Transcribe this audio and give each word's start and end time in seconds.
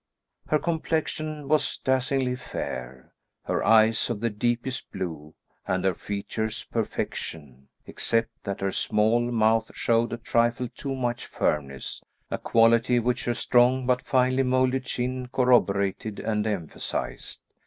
Her 0.47 0.57
complexion 0.57 1.47
was 1.47 1.77
dazzlingly 1.77 2.35
fair, 2.35 3.13
her 3.43 3.63
eyes 3.63 4.09
of 4.09 4.19
the 4.19 4.31
deepest 4.31 4.91
blue, 4.91 5.35
and 5.67 5.85
her 5.85 5.93
features 5.93 6.63
perfection, 6.63 7.67
except 7.85 8.29
that 8.43 8.61
her 8.61 8.71
small 8.71 9.19
mouth 9.21 9.69
showed 9.75 10.11
a 10.11 10.17
trifle 10.17 10.69
too 10.69 10.95
much 10.95 11.27
firmness, 11.27 12.01
a 12.31 12.39
quality 12.39 12.97
which 12.97 13.25
her 13.25 13.35
strong 13.35 13.85
but 13.85 14.01
finely 14.01 14.41
moulded 14.41 14.85
chin 14.85 15.27
corroborated 15.31 16.19
and 16.19 16.47
emphasised. 16.47 17.43